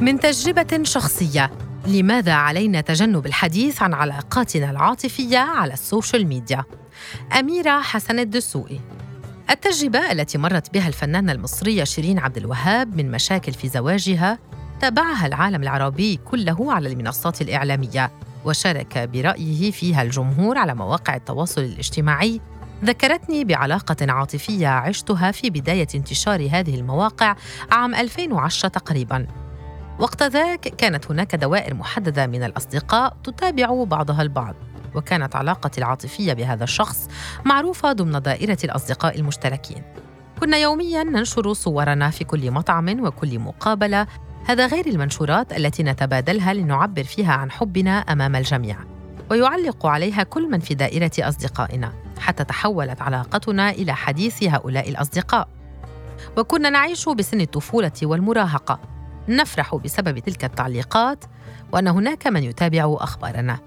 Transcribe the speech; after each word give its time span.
من 0.00 0.20
تجربة 0.20 0.82
شخصية. 0.82 1.50
لماذا 1.86 2.32
علينا 2.32 2.80
تجنب 2.80 3.26
الحديث 3.26 3.82
عن 3.82 3.94
علاقاتنا 3.94 4.70
العاطفية 4.70 5.38
على 5.38 5.72
السوشيال 5.72 6.26
ميديا؟ 6.26 6.64
أميرة 7.38 7.80
حسن 7.80 8.18
الدسوقي. 8.18 8.78
التجربة 9.50 10.12
التي 10.12 10.38
مرت 10.38 10.74
بها 10.74 10.88
الفنانة 10.88 11.32
المصرية 11.32 11.84
شيرين 11.84 12.18
عبد 12.18 12.36
الوهاب 12.36 12.96
من 12.96 13.10
مشاكل 13.10 13.52
في 13.52 13.68
زواجها 13.68 14.38
تابعها 14.80 15.26
العالم 15.26 15.62
العربي 15.62 16.16
كله 16.16 16.72
على 16.72 16.92
المنصات 16.92 17.42
الإعلامية 17.42 18.10
وشارك 18.44 18.98
برأيه 18.98 19.70
فيها 19.70 20.02
الجمهور 20.02 20.58
على 20.58 20.74
مواقع 20.74 21.16
التواصل 21.16 21.60
الاجتماعي. 21.60 22.40
ذكرتني 22.84 23.44
بعلاقة 23.44 24.12
عاطفية 24.12 24.68
عشتها 24.68 25.30
في 25.30 25.50
بداية 25.50 25.88
انتشار 25.94 26.48
هذه 26.52 26.74
المواقع 26.74 27.36
عام 27.70 27.94
2010 27.94 28.68
تقريباً. 28.68 29.26
وقت 29.98 30.22
ذاك 30.22 30.60
كانت 30.60 31.10
هناك 31.10 31.34
دوائر 31.34 31.74
محددة 31.74 32.26
من 32.26 32.42
الأصدقاء 32.42 33.16
تتابع 33.24 33.84
بعضها 33.84 34.22
البعض. 34.22 34.54
وكانت 34.94 35.36
علاقتي 35.36 35.78
العاطفية 35.78 36.32
بهذا 36.32 36.64
الشخص 36.64 37.08
معروفة 37.44 37.92
ضمن 37.92 38.22
دائرة 38.22 38.58
الأصدقاء 38.64 39.18
المشتركين. 39.18 39.82
كنا 40.40 40.56
يوميا 40.56 41.02
ننشر 41.02 41.52
صورنا 41.52 42.10
في 42.10 42.24
كل 42.24 42.50
مطعم 42.50 43.06
وكل 43.06 43.38
مقابلة. 43.38 44.06
هذا 44.46 44.66
غير 44.66 44.86
المنشورات 44.86 45.52
التي 45.56 45.82
نتبادلها 45.82 46.54
لنعبر 46.54 47.04
فيها 47.04 47.32
عن 47.32 47.50
حبنا 47.50 47.98
أمام 47.98 48.36
الجميع. 48.36 48.76
ويعلق 49.30 49.86
عليها 49.86 50.22
كل 50.22 50.50
من 50.50 50.58
في 50.58 50.74
دائرة 50.74 51.12
أصدقائنا 51.18 51.92
حتى 52.18 52.44
تحولت 52.44 53.02
علاقتنا 53.02 53.70
إلى 53.70 53.94
حديث 53.94 54.42
هؤلاء 54.42 54.88
الأصدقاء. 54.88 55.48
وكنا 56.36 56.70
نعيش 56.70 57.08
بسن 57.08 57.40
الطفولة 57.40 57.92
والمراهقة. 58.02 58.97
نفرح 59.28 59.74
بسبب 59.74 60.18
تلك 60.18 60.44
التعليقات 60.44 61.24
وأن 61.72 61.88
هناك 61.88 62.26
من 62.26 62.42
يتابع 62.42 62.96
أخبارنا. 63.00 63.58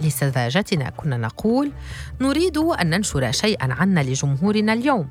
لسذاجتنا 0.00 0.90
كنا 0.90 1.16
نقول 1.16 1.72
نريد 2.20 2.58
أن 2.58 2.90
ننشر 2.90 3.30
شيئا 3.30 3.72
عنا 3.72 4.00
لجمهورنا 4.00 4.72
اليوم 4.72 5.08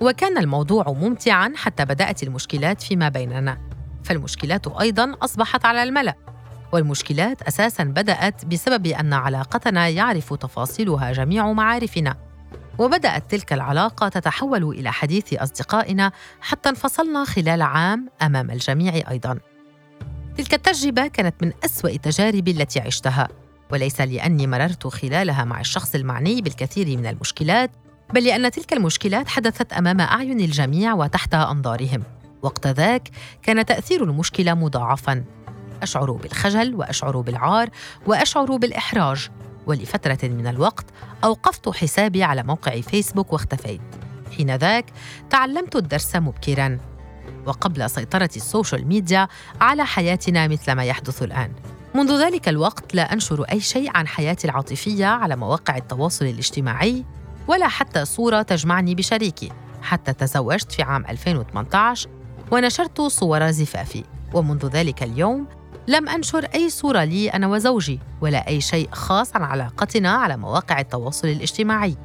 وكان 0.00 0.38
الموضوع 0.38 0.84
ممتعا 0.88 1.52
حتى 1.56 1.84
بدأت 1.84 2.22
المشكلات 2.22 2.82
فيما 2.82 3.08
بيننا. 3.08 3.58
فالمشكلات 4.04 4.66
أيضا 4.66 5.14
أصبحت 5.22 5.64
على 5.64 5.82
الملأ 5.82 6.14
والمشكلات 6.72 7.42
أساسا 7.42 7.84
بدأت 7.84 8.44
بسبب 8.44 8.86
أن 8.86 9.12
علاقتنا 9.12 9.88
يعرف 9.88 10.34
تفاصيلها 10.34 11.12
جميع 11.12 11.52
معارفنا. 11.52 12.16
وبدأت 12.78 13.30
تلك 13.30 13.52
العلاقة 13.52 14.08
تتحول 14.08 14.64
إلى 14.64 14.92
حديث 14.92 15.34
أصدقائنا 15.34 16.12
حتى 16.40 16.68
انفصلنا 16.68 17.24
خلال 17.24 17.62
عام 17.62 18.08
أمام 18.22 18.50
الجميع 18.50 19.10
أيضا. 19.10 19.38
تلك 20.36 20.54
التجربة 20.54 21.06
كانت 21.06 21.34
من 21.42 21.52
أسوأ 21.64 21.96
تجاربي 21.96 22.50
التي 22.50 22.80
عشتها 22.80 23.28
وليس 23.72 24.00
لأني 24.00 24.46
مررت 24.46 24.86
خلالها 24.86 25.44
مع 25.44 25.60
الشخص 25.60 25.94
المعني 25.94 26.42
بالكثير 26.42 26.96
من 26.96 27.06
المشكلات 27.06 27.70
بل 28.14 28.24
لأن 28.24 28.50
تلك 28.50 28.72
المشكلات 28.72 29.28
حدثت 29.28 29.72
أمام 29.72 30.00
أعين 30.00 30.40
الجميع 30.40 30.94
وتحت 30.94 31.34
أنظارهم. 31.34 32.02
وقت 32.42 32.66
ذاك 32.66 33.08
كان 33.42 33.66
تأثير 33.66 34.04
المشكلة 34.04 34.54
مضاعفا. 34.54 35.24
أشعر 35.82 36.12
بالخجل 36.12 36.74
وأشعر 36.74 37.20
بالعار 37.20 37.70
وأشعر 38.06 38.56
بالإحراج. 38.56 39.30
ولفترة 39.66 40.18
من 40.28 40.46
الوقت 40.46 40.86
أوقفت 41.24 41.68
حسابي 41.68 42.22
على 42.22 42.42
موقع 42.42 42.80
فيسبوك 42.80 43.32
واختفيت. 43.32 43.80
حين 44.36 44.56
ذاك 44.56 44.84
تعلمت 45.30 45.76
الدرس 45.76 46.16
مبكرا. 46.16 46.78
وقبل 47.46 47.90
سيطرة 47.90 48.30
ال 48.36 48.43
social 48.43 48.86
media 48.86 49.28
على 49.60 49.86
حياتنا 49.86 50.48
مثل 50.48 50.72
ما 50.72 50.84
يحدث 50.84 51.22
الآن. 51.22 51.52
منذ 51.94 52.24
ذلك 52.24 52.48
الوقت 52.48 52.94
لا 52.94 53.12
أنشر 53.12 53.42
أي 53.42 53.60
شيء 53.60 53.90
عن 53.94 54.06
حياتي 54.06 54.46
العاطفية 54.46 55.06
على 55.06 55.36
مواقع 55.36 55.76
التواصل 55.76 56.24
الاجتماعي 56.24 57.04
ولا 57.48 57.68
حتى 57.68 58.04
صورة 58.04 58.42
تجمعني 58.42 58.94
بشريكي 58.94 59.52
حتى 59.82 60.12
تزوجت 60.12 60.72
في 60.72 60.82
عام 60.82 61.04
2018 61.08 62.08
ونشرت 62.50 63.00
صور 63.00 63.50
زفافي. 63.50 64.04
ومنذ 64.34 64.66
ذلك 64.66 65.02
اليوم 65.02 65.46
لم 65.88 66.08
أنشر 66.08 66.44
أي 66.54 66.70
صورة 66.70 67.04
لي 67.04 67.28
أنا 67.28 67.46
وزوجي 67.46 68.00
ولا 68.20 68.48
أي 68.48 68.60
شيء 68.60 68.88
خاص 68.92 69.36
عن 69.36 69.42
علاقتنا 69.42 70.10
على 70.10 70.36
مواقع 70.36 70.80
التواصل 70.80 71.28
الاجتماعي. 71.28 71.96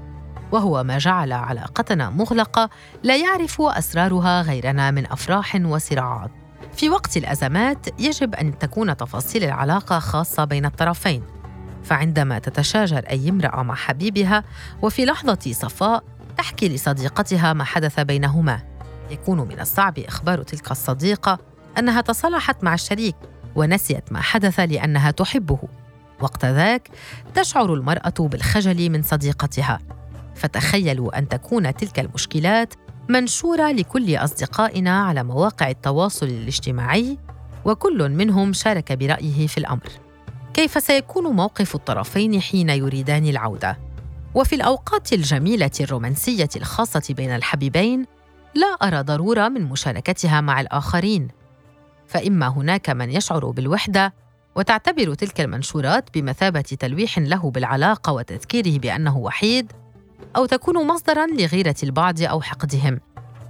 وهو 0.51 0.83
ما 0.83 0.97
جعل 0.97 1.33
علاقتنا 1.33 2.09
مغلقة 2.09 2.69
لا 3.03 3.17
يعرف 3.17 3.61
أسرارها 3.61 4.41
غيرنا 4.41 4.91
من 4.91 5.11
أفراح 5.11 5.55
وصراعات. 5.55 6.31
في 6.73 6.89
وقت 6.89 7.17
الأزمات 7.17 8.01
يجب 8.01 8.35
أن 8.35 8.57
تكون 8.57 8.97
تفاصيل 8.97 9.43
العلاقة 9.43 9.99
خاصة 9.99 10.43
بين 10.43 10.65
الطرفين. 10.65 11.23
فعندما 11.83 12.39
تتشاجر 12.39 13.03
أي 13.09 13.29
امرأة 13.29 13.63
مع 13.63 13.75
حبيبها 13.75 14.43
وفي 14.81 15.05
لحظة 15.05 15.51
صفاء 15.51 16.03
تحكي 16.37 16.69
لصديقتها 16.69 17.53
ما 17.53 17.63
حدث 17.63 17.99
بينهما. 17.99 18.61
يكون 19.11 19.47
من 19.47 19.59
الصعب 19.59 19.99
إخبار 19.99 20.43
تلك 20.43 20.71
الصديقة 20.71 21.39
أنها 21.77 22.01
تصالحت 22.01 22.63
مع 22.63 22.73
الشريك. 22.73 23.15
ونسيت 23.55 24.11
ما 24.11 24.21
حدث 24.21 24.59
لأنها 24.59 25.11
تحبه. 25.11 25.59
وقت 26.21 26.45
ذاك 26.45 26.89
تشعر 27.35 27.73
المرأة 27.73 28.13
بالخجل 28.19 28.89
من 28.89 29.01
صديقتها. 29.01 29.79
فتخيلوا 30.35 31.17
أن 31.17 31.27
تكون 31.27 31.75
تلك 31.75 31.99
المشكلات 31.99 32.73
منشورة 33.09 33.71
لكل 33.71 34.15
أصدقائنا 34.15 35.01
على 35.03 35.23
مواقع 35.23 35.69
التواصل 35.69 36.25
الاجتماعي 36.25 37.17
وكل 37.65 38.09
منهم 38.09 38.53
شارك 38.53 38.93
برأيه 38.93 39.47
في 39.47 39.57
الأمر. 39.57 39.89
كيف 40.53 40.83
سيكون 40.83 41.23
موقف 41.23 41.75
الطرفين 41.75 42.41
حين 42.41 42.69
يريدان 42.69 43.25
العودة؟ 43.25 43.77
وفي 44.35 44.55
الأوقات 44.55 45.13
الجميلة 45.13 45.71
الرومانسية 45.81 46.49
الخاصة 46.55 47.13
بين 47.13 47.35
الحبيبين 47.35 48.05
لا 48.55 48.87
أرى 48.87 49.01
ضرورة 49.01 49.47
من 49.47 49.61
مشاركتها 49.61 50.41
مع 50.41 50.61
الآخرين. 50.61 51.27
فإما 52.09 52.47
هناك 52.47 52.89
من 52.89 53.11
يشعر 53.11 53.45
بالوحدة 53.49 54.13
وتعتبر 54.55 55.13
تلك 55.13 55.41
المنشورات 55.41 56.09
بمثابة 56.13 56.61
تلويح 56.61 57.19
له 57.19 57.51
بالعلاقة 57.51 58.13
وتذكيره 58.13 58.79
بأنه 58.79 59.17
وحيد 59.17 59.71
أو 60.35 60.45
تكون 60.45 60.87
مصدرا 60.87 61.27
لغيرة 61.27 61.75
البعض 61.83 62.21
أو 62.21 62.41
حقدهم. 62.41 62.99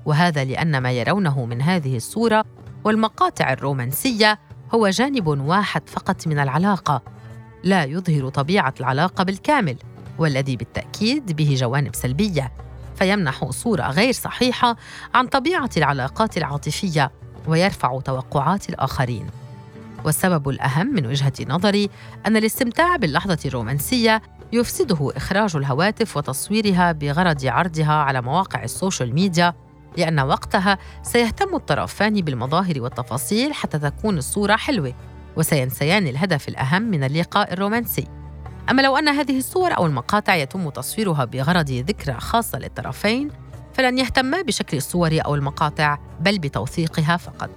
وهذا 0.06 0.44
لأن 0.44 0.78
ما 0.78 0.92
يرونه 0.92 1.46
من 1.46 1.62
هذه 1.62 1.98
الصورة 1.98 2.46
والمقاطع 2.84 3.54
الرومانسية 3.54 4.40
هو 4.74 4.90
جانب 4.90 5.28
واحد 5.28 5.90
فقط 5.90 6.28
من 6.28 6.40
العلاقة. 6.40 7.02
لا 7.64 7.84
يظهر 7.84 8.30
طبيعة 8.30 8.74
العلاقة 8.80 9.24
بالكامل 9.24 9.76
والذي 10.18 10.56
بالتأكيد 10.56 11.32
به 11.36 11.56
جوانب 11.56 11.96
سلبية 11.96 12.52
فيمنح 12.96 13.50
صورة 13.50 13.84
غير 13.84 14.14
صحيحة 14.14 14.76
عن 15.14 15.28
طبيعة 15.28 15.70
العلاقات 15.78 16.38
العاطفية. 16.38 17.12
ويرفع 17.50 18.00
توقعات 18.00 18.70
الآخرين. 18.70 19.28
والسبب 20.06 20.50
الأهم 20.50 20.88
من 20.88 21.06
وجهة 21.06 21.34
نظري 21.48 21.90
أن 22.28 22.38
الاستمتاع 22.38 22.96
باللحظة 22.96 23.38
الرومانسية 23.46 24.22
يفسده 24.54 25.12
إخراج 25.16 25.56
الهواتف 25.56 26.18
وتصويرها 26.18 26.92
بغرض 26.92 27.46
عرضها 27.46 27.94
على 27.94 28.22
مواقع 28.22 28.64
السوشيال 28.64 29.14
ميديا 29.14 29.54
لأن 29.98 30.20
وقتها 30.20 30.78
سيهتم 31.04 31.56
الطرفان 31.56 32.14
بالمظاهر 32.14 32.82
والتفاصيل 32.82 33.54
حتى 33.54 33.80
تكون 33.80 34.18
الصورة 34.18 34.56
حلوة 34.56 34.94
وسينسيان 35.38 36.08
الهدف 36.08 36.48
الأهم 36.48 36.82
من 36.82 37.04
اللقاء 37.04 37.54
الرومانسي. 37.54 38.08
أما 38.70 38.82
لو 38.82 38.98
أن 38.98 39.08
هذه 39.08 39.38
الصور 39.38 39.78
أو 39.78 39.86
المقاطع 39.86 40.36
يتم 40.36 40.70
تصويرها 40.70 41.26
بغرض 41.26 41.72
ذكرى 41.72 42.20
خاصة 42.20 42.60
للطرفين 42.60 43.30
فلن 43.80 43.98
يهتما 43.98 44.42
بشكل 44.42 44.78
الصور 44.78 45.20
أو 45.26 45.36
المقاطع 45.36 45.98
بل 46.20 46.40
بتوثيقها 46.40 47.18
فقط. 47.18 47.50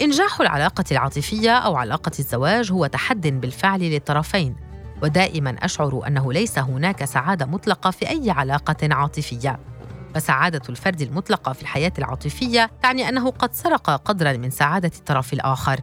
إنجاح 0.00 0.40
العلاقة 0.40 0.84
العاطفية 0.92 1.50
أو 1.50 1.76
علاقة 1.76 2.12
الزواج 2.18 2.72
هو 2.72 2.86
تحد 2.86 3.26
بالفعل 3.26 3.80
للطرفين 3.80 4.56
ودائما 5.02 5.50
أشعر 5.50 6.06
أنه 6.06 6.32
ليس 6.32 6.58
هناك 6.58 7.04
سعادة 7.04 7.46
مطلقة 7.46 7.90
في 7.90 8.10
أي 8.10 8.30
علاقة 8.30 8.76
عاطفية. 8.94 9.58
فسعادة 10.14 10.62
الفرد 10.68 11.00
المطلقة 11.00 11.52
في 11.52 11.62
الحياة 11.62 11.92
العاطفية 11.98 12.70
تعني 12.82 13.08
أنه 13.08 13.30
قد 13.30 13.54
سرق 13.54 13.90
قدرا 13.90 14.32
من 14.32 14.50
سعادة 14.50 14.92
الطرف 14.98 15.32
الآخر 15.32 15.80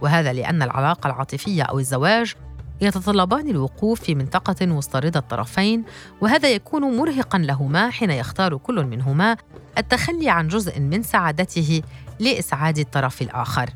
وهذا 0.00 0.32
لأن 0.32 0.62
العلاقة 0.62 1.06
العاطفية 1.06 1.62
أو 1.62 1.78
الزواج 1.78 2.34
يتطلبان 2.80 3.48
الوقوف 3.48 4.00
في 4.00 4.14
منطقة 4.14 4.56
رضا 4.94 5.18
الطرفين 5.18 5.84
وهذا 6.20 6.48
يكون 6.48 6.96
مرهقا 6.96 7.38
لهما 7.38 7.90
حين 7.90 8.10
يختار 8.10 8.56
كل 8.56 8.84
منهما 8.84 9.36
التخلي 9.78 10.30
عن 10.30 10.48
جزء 10.48 10.80
من 10.80 11.02
سعادته 11.02 11.82
لإسعاد 12.20 12.78
الطرف 12.78 13.22
الآخر. 13.22 13.70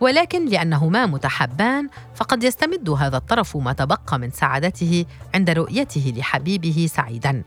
ولكن 0.00 0.46
لأنهما 0.46 1.06
متحبان 1.06 1.88
فقد 2.14 2.44
يستمد 2.44 2.90
هذا 2.90 3.16
الطرف 3.16 3.56
ما 3.56 3.72
تبقى 3.72 4.18
من 4.18 4.30
سعادته 4.30 5.04
عند 5.34 5.50
رؤيته 5.50 6.14
لحبيبه 6.16 6.88
سعيدا. 6.90 7.42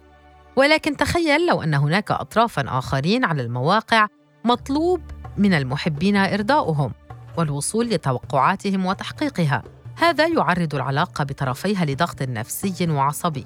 ولكن 0.56 0.98
تخيل 0.98 1.48
لو 1.48 1.62
أن 1.64 1.74
هناك 1.74 2.12
أطرافا 2.12 2.78
آخرين 2.78 3.26
على 3.26 3.42
المواقع 3.42 4.08
مطلوب 4.46 5.02
من 5.38 5.54
المحبين 5.54 6.16
إرضاؤهم 6.18 6.92
والوصول 7.38 7.90
لتوقعاتهم 7.90 8.86
وتحقيقها. 8.86 9.64
هذا 10.02 10.28
يعرض 10.28 10.76
العلاقة 10.76 11.24
بطرفيها 11.24 11.86
لضغط 11.86 12.22
نفسي 12.22 12.88
وعصبي. 12.90 13.46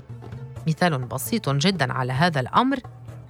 مثال 0.68 0.98
بسيط 0.98 1.50
جدا 1.50 1.94
على 1.94 2.14
هذا 2.14 2.40
الأمر 2.40 2.80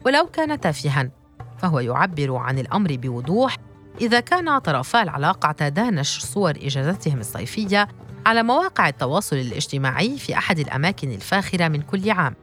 ولو 0.06 0.26
كان 0.26 0.60
تافها 0.60 1.10
فهو 1.58 1.80
يعبر 1.80 2.36
عن 2.36 2.60
الأمر 2.60 2.96
بوضوح. 2.96 3.58
إذا 4.02 4.20
كان 4.20 4.60
طرفا 4.60 5.04
العلاقة 5.04 5.46
اعتادا 5.46 5.90
نشر 5.90 6.22
صور 6.22 6.52
إجازتهم 6.52 7.20
الصيفية 7.20 7.88
على 8.26 8.44
مواقع 8.44 8.90
التواصل 8.90 9.36
الاجتماعي 9.36 10.18
في 10.18 10.38
أحد 10.38 10.60
الأماكن 10.60 11.12
الفاخرة 11.12 11.68
من 11.68 11.82
كل 11.82 12.12
عام. 12.12 12.36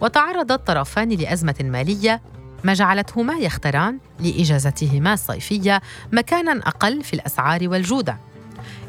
وتعرض 0.00 0.52
الطرفان 0.52 1.08
لأزمة 1.08 1.56
مالية 1.60 2.22
ما 2.64 2.74
جعلتهما 2.74 3.34
يختاران 3.34 3.98
لإجازتهما 4.20 5.12
الصيفية 5.12 5.80
مكانا 6.12 6.52
أقل 6.52 7.02
في 7.02 7.12
الأسعار 7.12 7.68
والجودة. 7.68 8.31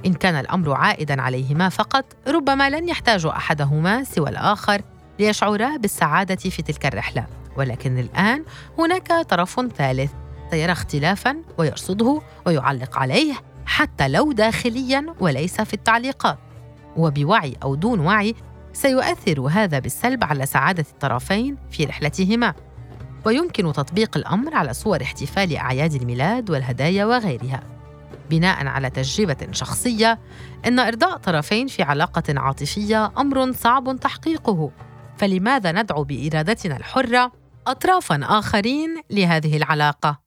إن 0.06 0.14
كان 0.14 0.36
الأمر 0.36 0.74
عائدا 0.74 1.22
عليهما 1.22 1.70
فقط 1.70 2.06
ربما 2.28 2.70
لن 2.70 2.90
يحتاج 2.90 3.25
أحدهما 3.25 4.04
سوى 4.04 4.30
الآخر 4.30 4.81
ليشعرا 5.20 5.78
بالسعادة 5.78 6.36
في 6.36 6.62
تلك 6.62 6.86
الرحلة. 6.86 7.28
ولكن 7.58 8.00
الآن 8.00 8.44
هناك 8.80 9.12
طرف 9.30 9.68
ثالث 9.78 10.12
سيرى 10.52 10.72
اختلافا 10.72 11.38
ويرصده 11.58 12.22
ويعلق 12.46 12.98
عليه 12.98 13.34
حتى 13.66 14.08
لو 14.08 14.31
داخليا 14.31 15.06
وليس 15.20 15.62
في 15.62 15.74
التعليقات. 15.74 16.38
وبوعي 16.98 17.56
أو 17.64 17.75
دون 17.75 18.00
وعي 18.00 18.36
سيؤثر 18.74 19.42
هذا 19.42 19.80
بالسلب 19.80 20.24
على 20.24 20.46
سعادة 20.46 20.86
الطرفين 20.92 21.58
في 21.72 21.86
رحلتهما. 21.86 22.54
ويمكن 23.25 23.74
تطبيق 23.74 24.18
الأمر 24.18 24.56
على 24.56 24.74
صور 24.74 25.02
احتفال 25.02 25.56
أعياد 25.56 25.94
الميلاد 25.94 26.50
والهدايا 26.50 27.06
وغيرها. 27.06 27.73
بناء 28.30 28.68
على 28.68 28.90
تجربة 28.90 29.48
شخصية 29.52 30.20
إن 30.68 30.80
إرضاء 30.80 31.18
طرفين 31.18 31.68
في 31.68 31.84
علاقة 31.84 32.24
عاطفية 32.30 33.12
أمر 33.18 33.52
صعب 33.52 34.00
تحقيقه. 34.00 34.72
فلماذا 35.18 35.72
ندعو 35.72 36.04
بإرادتنا 36.04 36.78
الحرة 36.78 37.31
اطرافا 37.68 38.20
آخرين 38.24 39.02
لهذه 39.10 39.58
العلاقة؟ 39.58 40.23